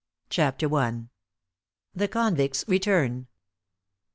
[0.31, 1.03] CHAPTER I.
[1.93, 3.27] THE CONVICT'S RETURN.